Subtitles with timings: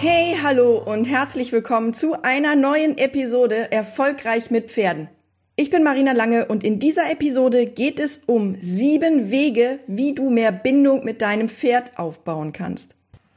[0.00, 5.08] Hey, hallo und herzlich willkommen zu einer neuen Episode Erfolgreich mit Pferden.
[5.56, 10.30] Ich bin Marina Lange und in dieser Episode geht es um sieben Wege, wie du
[10.30, 12.94] mehr Bindung mit deinem Pferd aufbauen kannst.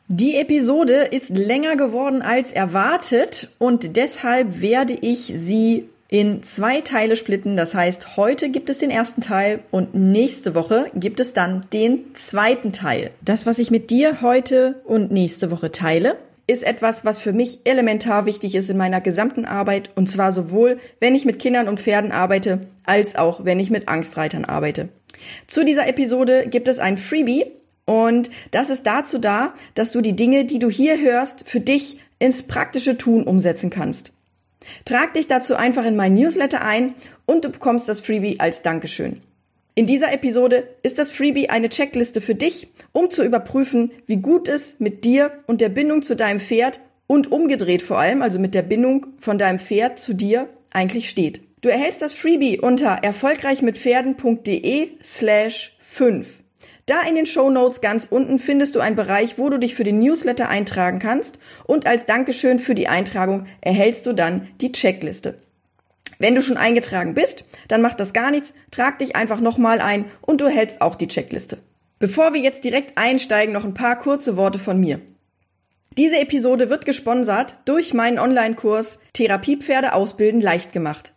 [0.08, 7.16] Die Episode ist länger geworden als erwartet und deshalb werde ich sie in zwei Teile
[7.16, 7.58] splitten.
[7.58, 12.14] Das heißt, heute gibt es den ersten Teil und nächste Woche gibt es dann den
[12.14, 13.10] zweiten Teil.
[13.22, 16.18] Das, was ich mit dir heute und nächste Woche teile,
[16.52, 20.80] ist etwas, was für mich elementar wichtig ist in meiner gesamten Arbeit und zwar sowohl,
[21.00, 24.90] wenn ich mit Kindern und Pferden arbeite, als auch, wenn ich mit Angstreitern arbeite.
[25.48, 27.46] Zu dieser Episode gibt es ein Freebie
[27.86, 32.00] und das ist dazu da, dass du die Dinge, die du hier hörst, für dich
[32.20, 34.14] ins praktische Tun umsetzen kannst.
[34.86, 36.94] Trag dich dazu einfach in mein Newsletter ein
[37.26, 39.22] und du bekommst das Freebie als Dankeschön.
[39.74, 44.50] In dieser Episode ist das Freebie eine Checkliste für dich, um zu überprüfen, wie gut
[44.50, 48.54] es mit dir und der Bindung zu deinem Pferd und umgedreht vor allem, also mit
[48.54, 51.40] der Bindung von deinem Pferd zu dir eigentlich steht.
[51.62, 56.44] Du erhältst das Freebie unter erfolgreichmitpferden.de slash 5.
[56.86, 59.86] Da in den Show Notes ganz unten findest du einen Bereich, wo du dich für
[59.86, 65.36] den Newsletter eintragen kannst und als Dankeschön für die Eintragung erhältst du dann die Checkliste.
[66.22, 70.06] Wenn du schon eingetragen bist, dann macht das gar nichts, trag dich einfach nochmal ein
[70.22, 71.58] und du hältst auch die Checkliste.
[71.98, 75.02] Bevor wir jetzt direkt einsteigen, noch ein paar kurze Worte von mir.
[75.98, 81.12] Diese Episode wird gesponsert durch meinen Online-Kurs Therapiepferde ausbilden leicht gemacht.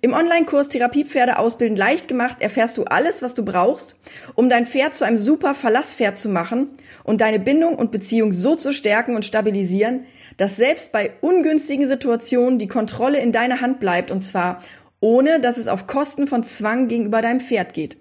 [0.00, 3.96] Im Online-Kurs Therapiepferde ausbilden leicht gemacht erfährst du alles, was du brauchst,
[4.36, 6.68] um dein Pferd zu einem super Verlasspferd zu machen
[7.02, 12.58] und deine Bindung und Beziehung so zu stärken und stabilisieren, dass selbst bei ungünstigen Situationen
[12.58, 14.62] die Kontrolle in deiner Hand bleibt und zwar
[15.00, 17.96] ohne, dass es auf Kosten von Zwang gegenüber deinem Pferd geht.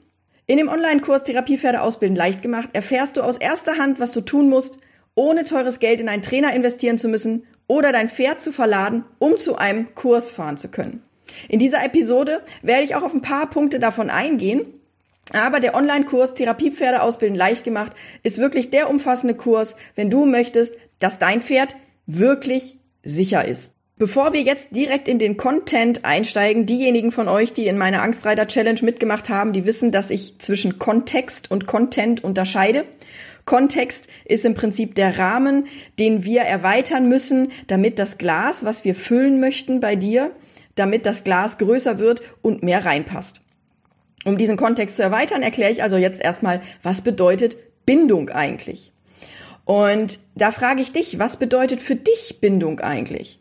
[0.48, 4.50] In dem Online-Kurs Therapiepferde ausbilden leicht gemacht erfährst du aus erster Hand, was du tun
[4.50, 4.80] musst,
[5.16, 9.38] ohne teures Geld in einen Trainer investieren zu müssen oder dein Pferd zu verladen, um
[9.38, 11.02] zu einem Kurs fahren zu können.
[11.50, 14.66] In dieser Episode werde ich auch auf ein paar Punkte davon eingehen.
[15.34, 20.76] Aber der Online-Kurs Therapiepferde ausbilden leicht gemacht ist wirklich der umfassende Kurs, wenn du möchtest,
[21.00, 21.76] dass dein Pferd
[22.06, 23.76] wirklich sicher ist.
[23.98, 28.46] Bevor wir jetzt direkt in den Content einsteigen, diejenigen von euch, die in meiner Angstreiter
[28.46, 32.84] Challenge mitgemacht haben, die wissen, dass ich zwischen Kontext und Content unterscheide.
[33.46, 35.68] Kontext ist im Prinzip der Rahmen,
[35.98, 40.32] den wir erweitern müssen, damit das Glas, was wir füllen möchten bei dir,
[40.76, 43.42] damit das Glas größer wird und mehr reinpasst.
[44.26, 47.56] Um diesen Kontext zu erweitern, erkläre ich also jetzt erstmal, was bedeutet
[47.86, 48.92] Bindung eigentlich?
[49.66, 53.40] Und da frage ich dich, was bedeutet für dich Bindung eigentlich?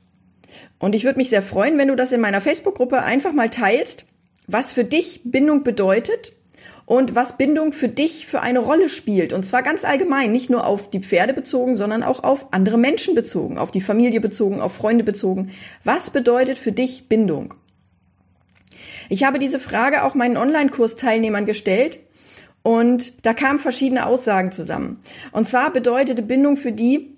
[0.78, 4.06] Und ich würde mich sehr freuen, wenn du das in meiner Facebook-Gruppe einfach mal teilst,
[4.46, 6.32] was für dich Bindung bedeutet
[6.86, 9.32] und was Bindung für dich für eine Rolle spielt.
[9.32, 13.14] Und zwar ganz allgemein, nicht nur auf die Pferde bezogen, sondern auch auf andere Menschen
[13.14, 15.50] bezogen, auf die Familie bezogen, auf Freunde bezogen.
[15.82, 17.54] Was bedeutet für dich Bindung?
[19.08, 22.00] Ich habe diese Frage auch meinen Online-Kursteilnehmern gestellt
[22.64, 25.00] und da kamen verschiedene Aussagen zusammen.
[25.32, 27.16] Und zwar bedeutete Bindung für die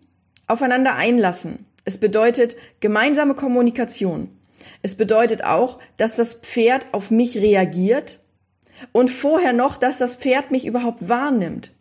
[0.48, 1.64] aufeinander einlassen.
[1.84, 4.28] Es bedeutet gemeinsame Kommunikation.
[4.82, 8.20] Es bedeutet auch, dass das Pferd auf mich reagiert
[8.90, 11.72] und vorher noch, dass das Pferd mich überhaupt wahrnimmt.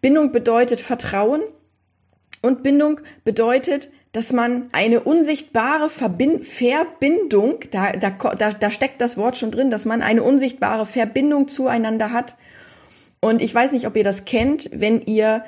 [0.00, 1.42] Bindung bedeutet Vertrauen
[2.40, 9.18] und Bindung bedeutet, dass man eine unsichtbare Verbind Verbindung, da, da, da, da steckt das
[9.18, 12.36] Wort schon drin, dass man eine unsichtbare Verbindung zueinander hat.
[13.26, 15.44] Und ich weiß nicht, ob ihr das kennt, wenn ihr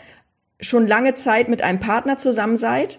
[0.58, 2.98] schon lange Zeit mit einem Partner zusammen seid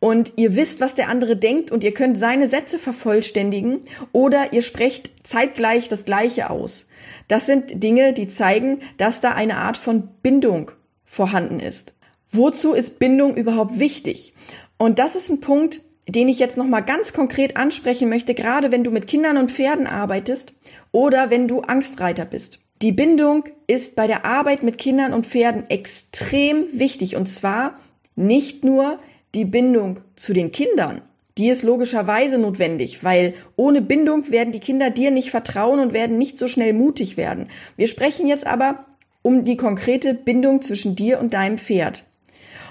[0.00, 4.62] und ihr wisst, was der andere denkt und ihr könnt seine Sätze vervollständigen oder ihr
[4.62, 6.88] sprecht zeitgleich das Gleiche aus.
[7.28, 10.72] Das sind Dinge, die zeigen, dass da eine Art von Bindung
[11.04, 11.94] vorhanden ist.
[12.32, 14.34] Wozu ist Bindung überhaupt wichtig?
[14.76, 18.82] Und das ist ein Punkt, den ich jetzt nochmal ganz konkret ansprechen möchte, gerade wenn
[18.82, 20.52] du mit Kindern und Pferden arbeitest
[20.90, 22.65] oder wenn du Angstreiter bist.
[22.82, 27.78] Die Bindung ist bei der Arbeit mit Kindern und Pferden extrem wichtig und zwar
[28.16, 28.98] nicht nur
[29.34, 31.00] die Bindung zu den Kindern,
[31.38, 36.16] die ist logischerweise notwendig, weil ohne Bindung werden die Kinder dir nicht vertrauen und werden
[36.18, 37.48] nicht so schnell mutig werden.
[37.76, 38.86] Wir sprechen jetzt aber
[39.22, 42.04] um die konkrete Bindung zwischen dir und deinem Pferd.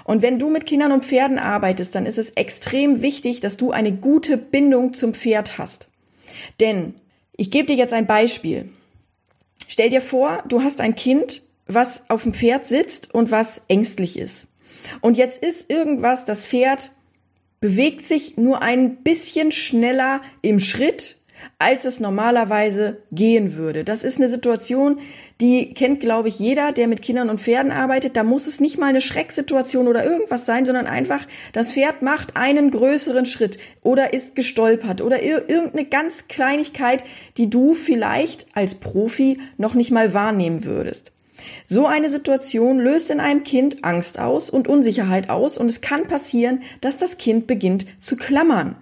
[0.04, 3.72] Und wenn du mit Kindern und Pferden arbeitest, dann ist es extrem wichtig, dass du
[3.72, 5.90] eine gute Bindung zum Pferd hast.
[6.60, 6.94] Denn
[7.38, 8.70] ich gebe dir jetzt ein Beispiel.
[9.76, 14.18] Stell dir vor, du hast ein Kind, was auf dem Pferd sitzt und was ängstlich
[14.18, 14.48] ist.
[15.02, 16.92] Und jetzt ist irgendwas, das Pferd
[17.60, 21.18] bewegt sich nur ein bisschen schneller im Schritt,
[21.60, 23.84] als es normalerweise gehen würde.
[23.84, 25.00] Das ist eine Situation,
[25.42, 28.16] die kennt, glaube ich, jeder, der mit Kindern und Pferden arbeitet.
[28.16, 32.38] Da muss es nicht mal eine Schrecksituation oder irgendwas sein, sondern einfach, das Pferd macht
[32.38, 37.04] einen größeren Schritt oder ist gestolpert oder irgendeine ganz Kleinigkeit,
[37.38, 41.12] die du vielleicht als Profi noch nicht mal wahrnehmen würdest.
[41.66, 46.08] So eine Situation löst in einem Kind Angst aus und Unsicherheit aus und es kann
[46.08, 48.78] passieren, dass das Kind beginnt zu klammern.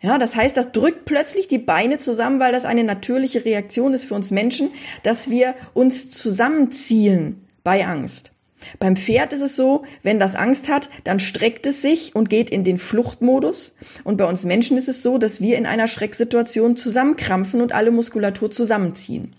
[0.00, 4.04] Ja, das heißt, das drückt plötzlich die Beine zusammen, weil das eine natürliche Reaktion ist
[4.04, 4.70] für uns Menschen,
[5.02, 8.32] dass wir uns zusammenziehen bei Angst.
[8.78, 12.50] Beim Pferd ist es so, wenn das Angst hat, dann streckt es sich und geht
[12.50, 13.76] in den Fluchtmodus.
[14.04, 17.90] Und bei uns Menschen ist es so, dass wir in einer Schrecksituation zusammenkrampfen und alle
[17.90, 19.34] Muskulatur zusammenziehen.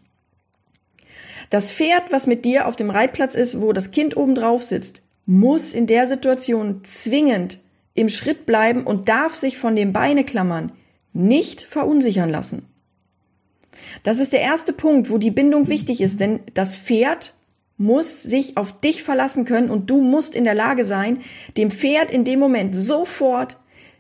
[1.50, 5.04] Das Pferd, was mit dir auf dem Reitplatz ist, wo das Kind oben drauf sitzt,
[5.26, 7.60] muss in der Situation zwingend
[7.96, 10.72] im Schritt bleiben und darf sich von den Beine klammern,
[11.14, 12.68] nicht verunsichern lassen.
[14.04, 17.34] Das ist der erste Punkt, wo die Bindung wichtig ist, denn das Pferd
[17.78, 21.22] muss sich auf dich verlassen können und du musst in der Lage sein,
[21.58, 23.58] dem Pferd in dem Moment sofort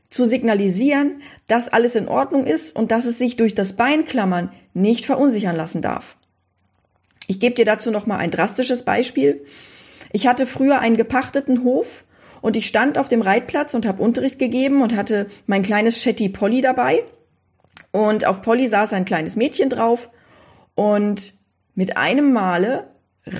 [0.09, 5.05] zu signalisieren, dass alles in Ordnung ist und dass es sich durch das Beinklammern nicht
[5.05, 6.15] verunsichern lassen darf.
[7.27, 9.43] Ich gebe dir dazu noch mal ein drastisches Beispiel.
[10.13, 12.03] Ich hatte früher einen gepachteten Hof
[12.45, 16.29] und ich stand auf dem Reitplatz und habe Unterricht gegeben und hatte mein kleines Shetty
[16.29, 17.03] Polly dabei.
[17.91, 20.11] Und auf Polly saß ein kleines Mädchen drauf
[20.75, 21.33] und
[21.73, 22.85] mit einem Male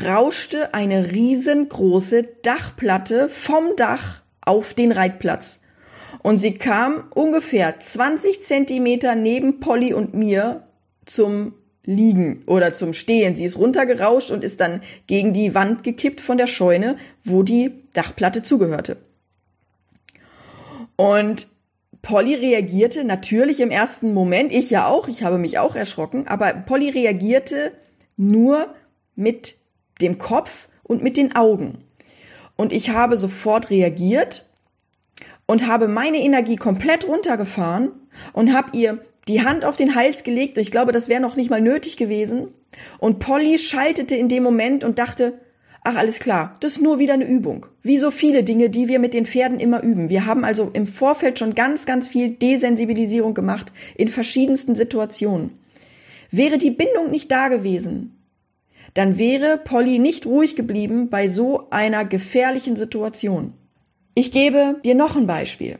[0.08, 5.62] rauschte eine riesengroße Dachplatte vom Dach auf den Reitplatz.
[6.24, 10.64] Und sie kam ungefähr 20 Zentimeter neben Polly und mir
[11.06, 11.54] zum
[11.86, 13.36] Liegen oder zum Stehen.
[13.36, 17.72] Sie ist runtergerauscht und ist dann gegen die Wand gekippt von der Scheune, wo die
[17.94, 18.98] Dachplatte zugehörte.
[20.96, 21.48] Und
[22.02, 26.54] Polly reagierte natürlich im ersten Moment, ich ja auch, ich habe mich auch erschrocken, aber
[26.54, 27.72] Polly reagierte
[28.18, 28.68] nur
[29.16, 29.56] mit
[30.02, 31.80] dem Kopf und mit den Augen.
[32.56, 34.46] Und ich habe sofort reagiert
[35.46, 37.92] und habe meine Energie komplett runtergefahren
[38.34, 40.58] und habe ihr die Hand auf den Hals gelegt.
[40.58, 42.50] Ich glaube, das wäre noch nicht mal nötig gewesen.
[43.00, 45.40] Und Polly schaltete in dem Moment und dachte,
[45.84, 47.68] ach alles klar, das ist nur wieder eine Übung.
[47.82, 50.10] Wie so viele Dinge, die wir mit den Pferden immer üben.
[50.10, 55.60] Wir haben also im Vorfeld schon ganz, ganz viel Desensibilisierung gemacht in verschiedensten Situationen.
[56.32, 58.12] Wäre die Bindung nicht da gewesen,
[58.96, 63.54] dann wäre Polly nicht ruhig geblieben bei so einer gefährlichen Situation.
[64.16, 65.80] Ich gebe dir noch ein Beispiel.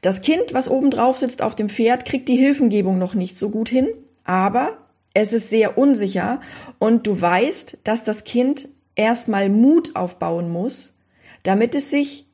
[0.00, 3.50] Das Kind, was oben drauf sitzt auf dem Pferd, kriegt die Hilfengebung noch nicht so
[3.50, 3.88] gut hin,
[4.24, 4.78] aber
[5.14, 6.40] es ist sehr unsicher
[6.78, 10.94] und du weißt, dass das Kind erstmal Mut aufbauen muss,
[11.42, 12.26] damit es sich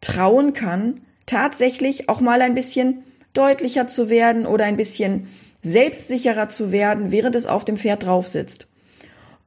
[0.00, 3.02] trauen kann, tatsächlich auch mal ein bisschen
[3.34, 5.28] deutlicher zu werden oder ein bisschen
[5.62, 8.69] selbstsicherer zu werden, während es auf dem Pferd drauf sitzt.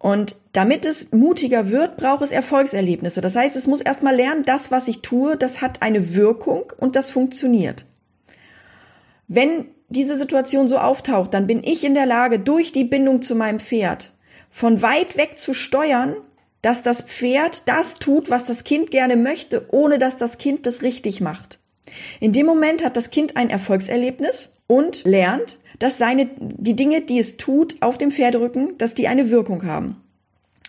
[0.04, 3.22] Und damit es mutiger wird, braucht es Erfolgserlebnisse.
[3.22, 6.98] Das heißt, es muss erstmal lernen, das, was ich tue, das hat eine Wirkung und
[6.98, 7.86] das funktioniert.
[9.30, 13.34] Wenn diese Situation so auftaucht, dann bin ich in der Lage, durch die Bindung zu
[13.34, 14.12] meinem Pferd
[14.52, 16.18] von weit weg zu steuern,
[16.62, 20.82] dass das Pferd das tut, was das Kind gerne möchte, ohne dass das Kind das
[20.82, 21.60] richtig macht.
[22.20, 27.20] In dem Moment hat das Kind ein Erfolgserlebnis und lernt, dass seine, die Dinge, die
[27.20, 29.98] es tut auf dem Pferderücken, dass die eine Wirkung haben.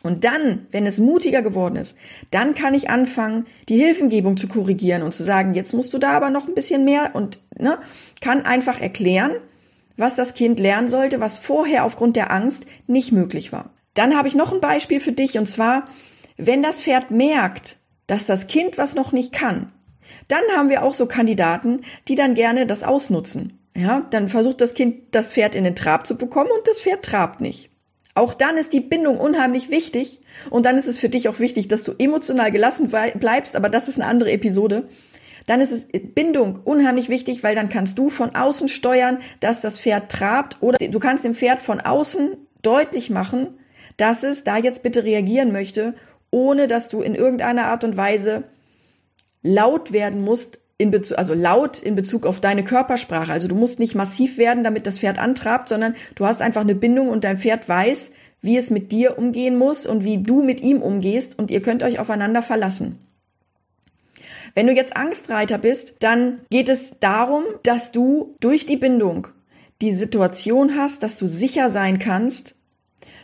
[0.03, 1.97] Und dann, wenn es mutiger geworden ist,
[2.31, 6.11] dann kann ich anfangen, die Hilfengebung zu korrigieren und zu sagen, jetzt musst du da
[6.11, 7.79] aber noch ein bisschen mehr und ne,
[8.21, 9.33] kann einfach erklären,
[9.97, 13.71] was das Kind lernen sollte, was vorher aufgrund der Angst nicht möglich war.
[13.95, 15.89] Dann habe ich noch ein Beispiel für dich und zwar,
[16.37, 19.73] wenn das Pferd merkt, dass das Kind was noch nicht kann,
[20.29, 23.59] dann haben wir auch so Kandidaten, die dann gerne das ausnutzen.
[23.77, 27.05] Ja, dann versucht das Kind das Pferd in den Trab zu bekommen und das Pferd
[27.05, 27.71] trabt nicht.
[28.15, 31.67] Auch dann ist die Bindung unheimlich wichtig und dann ist es für dich auch wichtig,
[31.67, 34.89] dass du emotional gelassen bleibst, aber das ist eine andere Episode.
[35.47, 39.81] Dann ist es Bindung unheimlich wichtig, weil dann kannst du von außen steuern, dass das
[39.81, 43.59] Pferd trabt oder du kannst dem Pferd von außen deutlich machen,
[43.97, 45.95] dass es da jetzt bitte reagieren möchte,
[46.31, 48.45] ohne dass du in irgendeiner Art und Weise
[49.43, 53.33] laut werden musst, in Bezug, also laut in Bezug auf deine Körpersprache.
[53.33, 56.75] Also du musst nicht massiv werden, damit das Pferd antrabt, sondern du hast einfach eine
[56.75, 58.13] Bindung und dein Pferd weiß,
[58.43, 61.83] wie es mit dir umgehen muss und wie du mit ihm umgehst und ihr könnt
[61.83, 62.99] euch aufeinander verlassen.
[64.55, 69.29] Wenn du jetzt Angstreiter bist, dann geht es darum, dass du durch die Bindung
[69.81, 72.57] die Situation hast, dass du sicher sein kannst,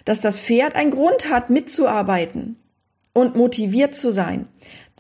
[0.07, 2.57] dass das Pferd einen Grund hat, mitzuarbeiten
[3.13, 4.49] und motiviert zu sein.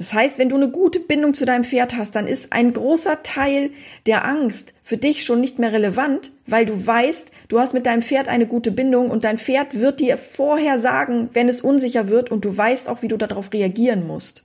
[0.00, 3.23] Das heißt, wenn du eine gute Bindung zu deinem Pferd hast, dann ist ein großer
[3.23, 3.69] Teil
[4.07, 8.00] der Angst für dich schon nicht mehr relevant, weil du weißt, du hast mit deinem
[8.00, 12.30] Pferd eine gute Bindung und dein Pferd wird dir vorher sagen, wenn es unsicher wird
[12.30, 14.45] und du weißt auch, wie du darauf reagieren musst.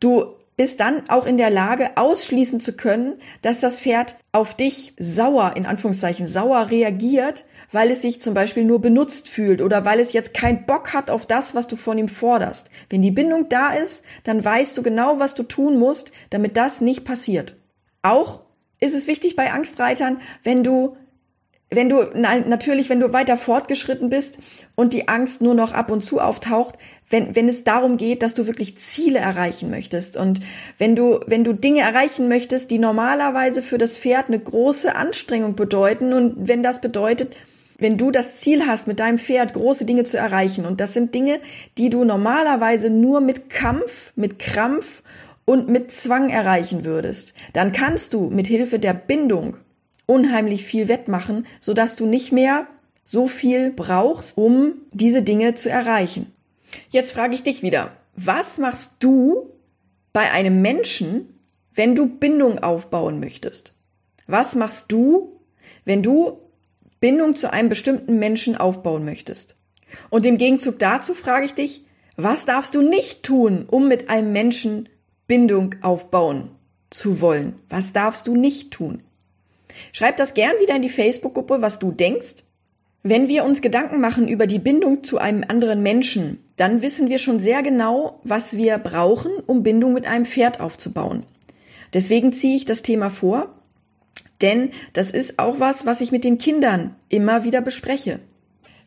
[0.00, 4.92] Du bist dann auch in der Lage, ausschließen zu können, dass das Pferd auf dich
[4.98, 10.00] sauer, in Anführungszeichen sauer reagiert, weil es sich zum Beispiel nur benutzt fühlt oder weil
[10.00, 12.70] es jetzt keinen Bock hat auf das, was du von ihm forderst.
[12.90, 16.80] Wenn die Bindung da ist, dann weißt du genau, was du tun musst, damit das
[16.80, 17.56] nicht passiert.
[18.02, 18.40] Auch
[18.80, 20.96] ist es wichtig bei Angstreitern, wenn du
[21.70, 24.38] wenn du, nein, natürlich, wenn du weiter fortgeschritten bist
[24.74, 26.78] und die Angst nur noch ab und zu auftaucht,
[27.10, 30.16] wenn, wenn es darum geht, dass du wirklich Ziele erreichen möchtest.
[30.16, 30.40] Und
[30.78, 35.56] wenn du, wenn du Dinge erreichen möchtest, die normalerweise für das Pferd eine große Anstrengung
[35.56, 37.36] bedeuten und wenn das bedeutet,
[37.78, 40.66] wenn du das Ziel hast, mit deinem Pferd große Dinge zu erreichen.
[40.66, 41.38] Und das sind Dinge,
[41.76, 45.02] die du normalerweise nur mit Kampf, mit Krampf
[45.44, 49.56] und mit Zwang erreichen würdest, dann kannst du mit Hilfe der Bindung
[50.08, 52.66] unheimlich viel wettmachen, sodass du nicht mehr
[53.04, 56.32] so viel brauchst, um diese Dinge zu erreichen.
[56.90, 59.50] Jetzt frage ich dich wieder, was machst du
[60.12, 61.38] bei einem Menschen,
[61.74, 63.74] wenn du Bindung aufbauen möchtest?
[64.26, 65.40] Was machst du,
[65.84, 66.40] wenn du
[67.00, 69.56] Bindung zu einem bestimmten Menschen aufbauen möchtest?
[70.10, 71.84] Und im Gegenzug dazu frage ich dich,
[72.16, 74.88] was darfst du nicht tun, um mit einem Menschen
[75.26, 76.50] Bindung aufbauen
[76.90, 77.54] zu wollen?
[77.68, 79.02] Was darfst du nicht tun?
[79.92, 82.44] Schreib das gern wieder in die Facebook-Gruppe, was du denkst.
[83.02, 87.18] Wenn wir uns Gedanken machen über die Bindung zu einem anderen Menschen, dann wissen wir
[87.18, 91.22] schon sehr genau, was wir brauchen, um Bindung mit einem Pferd aufzubauen.
[91.94, 93.54] Deswegen ziehe ich das Thema vor,
[94.42, 98.20] denn das ist auch was, was ich mit den Kindern immer wieder bespreche.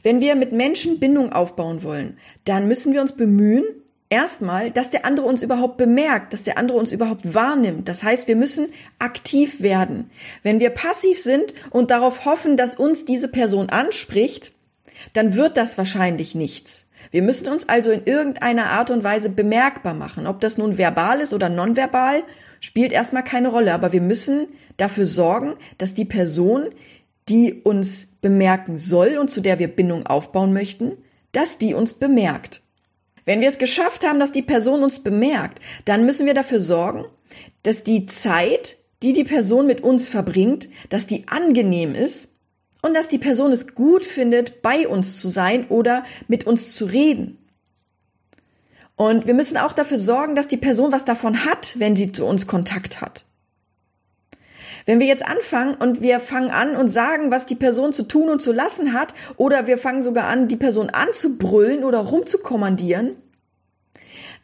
[0.04, 3.64] Wenn wir mit Menschen Bindung aufbauen wollen, dann müssen wir uns bemühen,
[4.12, 7.90] erstmal, dass der andere uns überhaupt bemerkt, dass der andere uns überhaupt wahrnimmt.
[7.90, 8.68] Das heißt, wir müssen
[9.00, 10.12] aktiv werden.
[10.44, 14.52] Wenn wir passiv sind und darauf hoffen, dass uns diese Person anspricht,
[15.14, 16.88] dann wird das wahrscheinlich nichts.
[17.10, 20.28] Wir müssen uns also in irgendeiner Art und Weise bemerkbar machen.
[20.28, 22.24] Ob das nun verbal ist oder nonverbal,
[22.60, 23.74] spielt erstmal keine Rolle.
[23.74, 26.70] Aber wir müssen dafür sorgen, dass die Person,
[27.28, 30.98] die uns bemerken soll und zu der wir Bindung aufbauen möchten,
[31.32, 32.62] dass die uns bemerkt.
[33.26, 37.06] Wenn wir es geschafft haben, dass die Person uns bemerkt, dann müssen wir dafür sorgen,
[37.64, 42.30] dass die Zeit, die die Person mit uns verbringt, dass die angenehm ist
[42.82, 46.86] und dass die Person es gut findet, bei uns zu sein oder mit uns zu
[46.86, 47.38] reden.
[48.96, 52.26] Und wir müssen auch dafür sorgen, dass die Person was davon hat, wenn sie zu
[52.26, 53.26] uns Kontakt hat.
[54.86, 58.30] Wenn wir jetzt anfangen und wir fangen an und sagen, was die Person zu tun
[58.30, 63.16] und zu lassen hat, oder wir fangen sogar an, die Person anzubrüllen oder rumzukommandieren,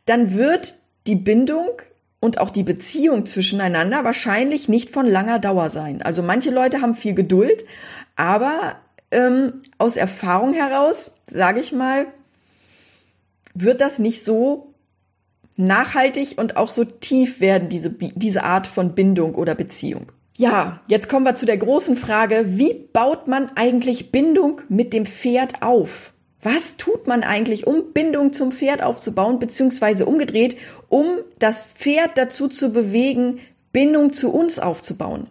[0.05, 0.75] dann wird
[1.07, 1.69] die Bindung
[2.19, 6.01] und auch die Beziehung zwischeneinander wahrscheinlich nicht von langer Dauer sein.
[6.01, 7.65] Also manche Leute haben viel Geduld,
[8.15, 8.77] aber
[9.11, 12.07] ähm, aus Erfahrung heraus, sage ich mal,
[13.53, 14.73] wird das nicht so
[15.55, 20.11] nachhaltig und auch so tief werden, diese, diese Art von Bindung oder Beziehung.
[20.39, 25.07] Ja, jetzt kommen wir zu der großen Frage, wie baut man eigentlich Bindung mit dem
[25.07, 26.13] Pferd auf?
[26.43, 30.55] Was tut man eigentlich, um Bindung zum Pferd aufzubauen, beziehungsweise umgedreht,
[30.89, 31.07] um
[31.39, 33.39] das Pferd dazu zu bewegen,
[33.71, 35.25] Bindung zu uns aufzubauen?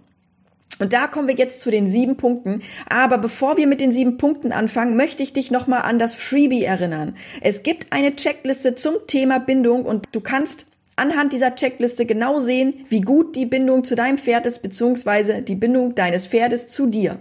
[0.80, 2.62] Und da kommen wir jetzt zu den sieben Punkten.
[2.88, 6.64] Aber bevor wir mit den sieben Punkten anfangen, möchte ich dich nochmal an das Freebie
[6.64, 7.16] erinnern.
[7.40, 12.86] Es gibt eine Checkliste zum Thema Bindung und du kannst anhand dieser Checkliste genau sehen,
[12.88, 17.18] wie gut die Bindung zu deinem Pferd ist, beziehungsweise die Bindung deines Pferdes zu dir.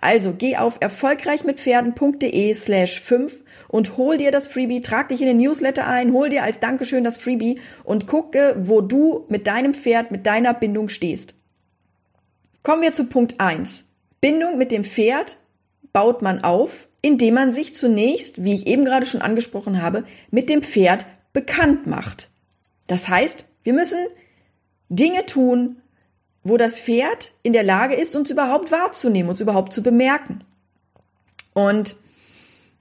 [0.00, 5.38] Also geh auf erfolgreichmitpferden.de slash 5 und hol dir das Freebie, trag dich in den
[5.38, 10.10] Newsletter ein, hol dir als Dankeschön das Freebie und gucke, wo du mit deinem Pferd,
[10.10, 11.34] mit deiner Bindung stehst.
[12.62, 13.86] Kommen wir zu Punkt 1.
[14.20, 15.38] Bindung mit dem Pferd
[15.92, 20.48] baut man auf, indem man sich zunächst, wie ich eben gerade schon angesprochen habe, mit
[20.50, 22.30] dem Pferd bekannt macht.
[22.86, 24.06] Das heißt, wir müssen
[24.88, 25.76] Dinge tun,
[26.42, 30.44] wo das Pferd in der Lage ist, uns überhaupt wahrzunehmen, uns überhaupt zu bemerken.
[31.54, 31.96] Und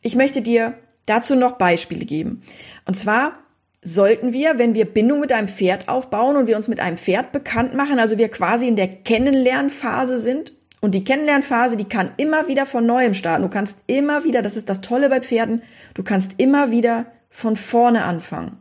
[0.01, 2.41] ich möchte dir dazu noch Beispiele geben.
[2.85, 3.39] Und zwar
[3.81, 7.31] sollten wir, wenn wir Bindung mit einem Pferd aufbauen und wir uns mit einem Pferd
[7.31, 12.49] bekannt machen, also wir quasi in der Kennenlernphase sind Und die Kennenlernphase, die kann immer
[12.49, 13.43] wieder von neuem starten.
[13.43, 15.61] Du kannst immer wieder, das ist das Tolle bei Pferden,
[15.93, 18.57] du kannst immer wieder von vorne anfangen.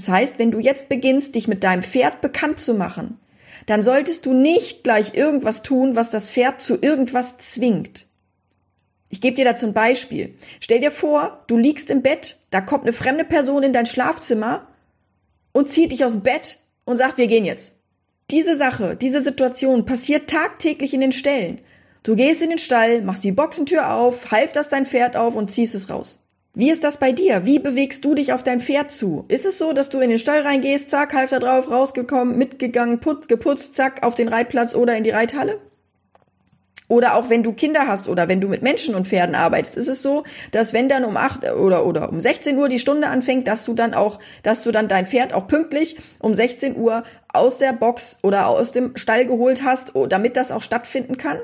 [0.00, 3.20] Das heißt, wenn du jetzt beginnst, dich mit deinem Pferd bekannt zu machen,
[3.66, 8.06] dann solltest du nicht gleich irgendwas tun, was das Pferd zu irgendwas zwingt.
[9.10, 10.36] Ich gebe dir dazu ein Beispiel.
[10.58, 14.68] Stell dir vor, du liegst im Bett, da kommt eine fremde Person in dein Schlafzimmer
[15.52, 17.74] und zieht dich aus dem Bett und sagt, wir gehen jetzt.
[18.30, 21.60] Diese Sache, diese Situation passiert tagtäglich in den Ställen.
[22.04, 25.50] Du gehst in den Stall, machst die Boxentür auf, half das dein Pferd auf und
[25.50, 26.26] ziehst es raus.
[26.52, 27.46] Wie ist das bei dir?
[27.46, 29.24] Wie bewegst du dich auf dein Pferd zu?
[29.28, 32.98] Ist es so, dass du in den Stall reingehst, zack, half da drauf, rausgekommen, mitgegangen,
[32.98, 35.60] putz, geputzt, zack, auf den Reitplatz oder in die Reithalle?
[36.88, 39.86] Oder auch wenn du Kinder hast oder wenn du mit Menschen und Pferden arbeitest, ist
[39.86, 43.46] es so, dass wenn dann um acht oder, oder um 16 Uhr die Stunde anfängt,
[43.46, 47.58] dass du dann auch, dass du dann dein Pferd auch pünktlich um 16 Uhr aus
[47.58, 51.38] der Box oder aus dem Stall geholt hast, oh, damit das auch stattfinden kann?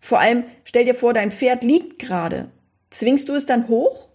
[0.00, 2.50] Vor allem, stell dir vor, dein Pferd liegt gerade.
[2.90, 4.11] Zwingst du es dann hoch?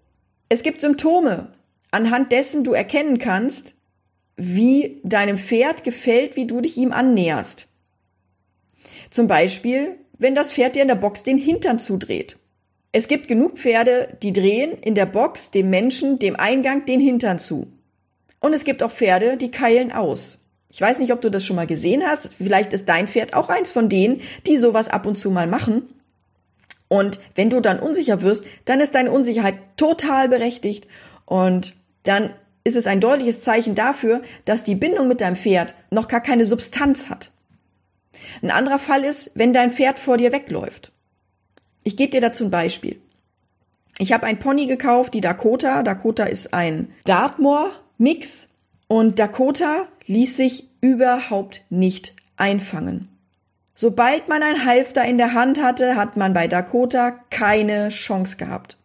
[0.49, 1.49] Es gibt Symptome,
[1.91, 3.75] anhand dessen du erkennen kannst,
[4.37, 7.67] wie deinem Pferd gefällt, wie du dich ihm annäherst.
[9.09, 12.37] Zum Beispiel, wenn das Pferd dir in der Box den Hintern zudreht.
[12.91, 17.39] Es gibt genug Pferde, die drehen in der Box dem Menschen, dem Eingang, den Hintern
[17.39, 17.67] zu.
[18.39, 20.39] Und es gibt auch Pferde, die keilen aus.
[20.69, 22.33] Ich weiß nicht, ob du das schon mal gesehen hast.
[22.35, 25.89] Vielleicht ist dein Pferd auch eins von denen, die sowas ab und zu mal machen.
[26.89, 30.87] Und wenn du dann unsicher wirst, dann ist deine Unsicherheit total berechtigt.
[31.25, 36.07] Und dann ist es ein deutliches Zeichen dafür, dass die Bindung mit deinem Pferd noch
[36.07, 37.31] gar keine Substanz hat.
[38.41, 40.91] Ein anderer Fall ist, wenn dein Pferd vor dir wegläuft.
[41.83, 42.99] Ich gebe dir dazu ein Beispiel.
[43.99, 45.83] Ich habe ein Pony gekauft, die Dakota.
[45.83, 48.49] Dakota ist ein Dartmoor-Mix
[48.87, 53.09] und Dakota ließ sich überhaupt nicht einfangen.
[53.79, 58.75] Sobald man ein Halfter in der Hand hatte, hat man bei Dakota keine Chance gehabt.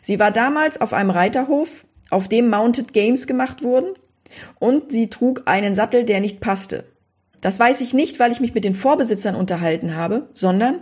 [0.00, 3.92] Sie war damals auf einem Reiterhof, auf dem Mounted Games gemacht wurden,
[4.58, 6.84] und sie trug einen Sattel, der nicht passte.
[7.42, 10.80] Das weiß ich nicht, weil ich mich mit den Vorbesitzern unterhalten habe, sondern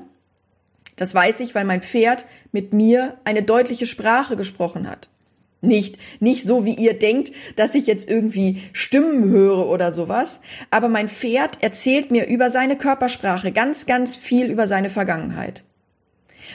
[0.94, 5.08] das weiß ich, weil mein Pferd mit mir eine deutliche Sprache gesprochen hat.
[5.66, 10.40] Nicht, nicht so wie ihr denkt, dass ich jetzt irgendwie Stimmen höre oder sowas.
[10.70, 15.64] Aber mein Pferd erzählt mir über seine Körpersprache ganz, ganz viel über seine Vergangenheit.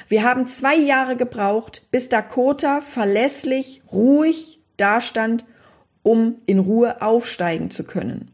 [0.08, 5.46] Wir haben zwei Jahre gebraucht, bis Dakota verlässlich, ruhig dastand,
[6.04, 8.32] um in Ruhe aufsteigen zu können.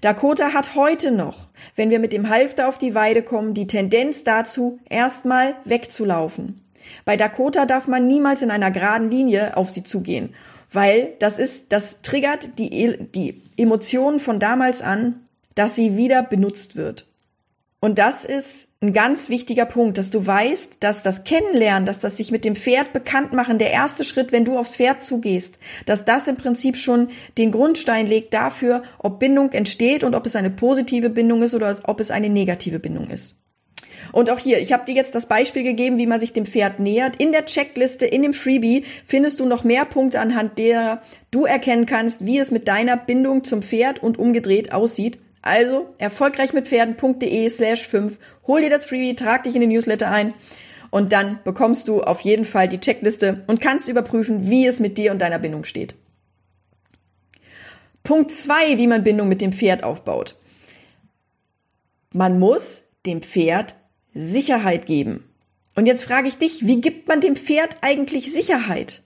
[0.00, 4.22] Dakota hat heute noch, wenn wir mit dem Halfter auf die Weide kommen, die Tendenz
[4.22, 6.62] dazu, erstmal wegzulaufen.
[7.04, 10.34] Bei Dakota darf man niemals in einer geraden Linie auf sie zugehen,
[10.72, 16.76] weil das ist, das triggert die, die Emotionen von damals an, dass sie wieder benutzt
[16.76, 17.06] wird.
[17.80, 22.16] Und das ist ein ganz wichtiger Punkt, dass du weißt, dass das Kennenlernen, dass das
[22.16, 26.04] sich mit dem Pferd bekannt machen, der erste Schritt, wenn du aufs Pferd zugehst, dass
[26.04, 30.50] das im Prinzip schon den Grundstein legt dafür, ob Bindung entsteht und ob es eine
[30.50, 33.36] positive Bindung ist oder ob es eine negative Bindung ist.
[34.12, 36.80] Und auch hier, ich habe dir jetzt das Beispiel gegeben, wie man sich dem Pferd
[36.80, 37.16] nähert.
[37.16, 41.86] In der Checkliste, in dem Freebie findest du noch mehr Punkte, anhand der du erkennen
[41.86, 45.18] kannst, wie es mit deiner Bindung zum Pferd und umgedreht aussieht.
[45.42, 48.18] Also erfolgreich mit Pferden.de slash 5.
[48.46, 50.34] Hol dir das Freebie, trag dich in den Newsletter ein
[50.90, 54.98] und dann bekommst du auf jeden Fall die Checkliste und kannst überprüfen, wie es mit
[54.98, 55.94] dir und deiner Bindung steht.
[58.02, 60.34] Punkt zwei, wie man Bindung mit dem Pferd aufbaut.
[62.12, 63.74] Man muss dem Pferd
[64.14, 65.24] Sicherheit geben.
[65.74, 69.02] Und jetzt frage ich dich, wie gibt man dem Pferd eigentlich Sicherheit?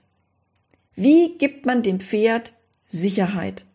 [0.95, 2.53] Wie gibt man dem Pferd
[2.87, 3.65] Sicherheit?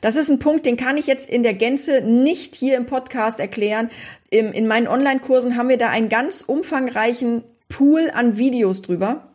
[0.00, 3.40] Das ist ein Punkt, den kann ich jetzt in der Gänze nicht hier im Podcast
[3.40, 3.90] erklären.
[4.30, 9.28] in meinen Online-Kursen haben wir da einen ganz umfangreichen Pool an Videos drüber.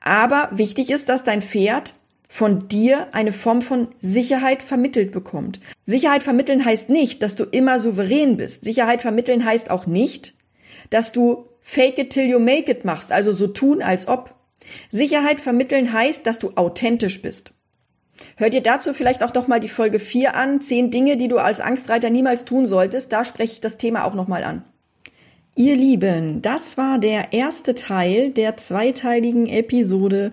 [0.00, 1.94] Aber wichtig ist, dass dein Pferd
[2.32, 5.58] von dir eine Form von Sicherheit vermittelt bekommt.
[5.84, 8.62] Sicherheit vermitteln heißt nicht, dass du immer souverän bist.
[8.62, 10.34] Sicherheit vermitteln heißt auch nicht,
[10.90, 14.32] dass du fake it till you make it machst, also so tun als ob.
[14.90, 17.52] Sicherheit vermitteln heißt, dass du authentisch bist.
[18.36, 21.38] Hör dir dazu vielleicht auch noch mal die Folge 4 an, zehn Dinge, die du
[21.38, 23.12] als Angstreiter niemals tun solltest.
[23.12, 24.64] Da spreche ich das Thema auch noch mal an.
[25.56, 30.30] Ihr Lieben, das war der erste Teil der zweiteiligen Episode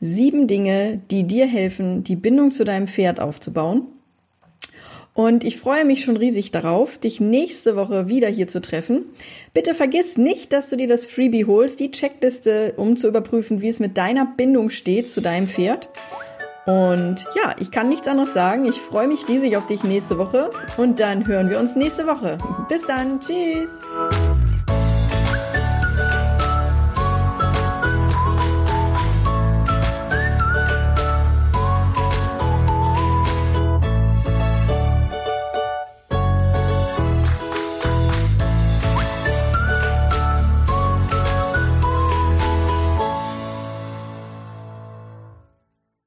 [0.00, 3.86] Sieben Dinge, die dir helfen, die Bindung zu deinem Pferd aufzubauen.
[5.12, 9.04] Und ich freue mich schon riesig darauf, dich nächste Woche wieder hier zu treffen.
[9.52, 13.68] Bitte vergiss nicht, dass du dir das Freebie holst, die Checkliste, um zu überprüfen, wie
[13.68, 15.88] es mit deiner Bindung steht zu deinem Pferd.
[16.64, 18.66] Und ja, ich kann nichts anderes sagen.
[18.66, 22.38] Ich freue mich riesig auf dich nächste Woche und dann hören wir uns nächste Woche.
[22.68, 23.20] Bis dann.
[23.20, 23.68] Tschüss.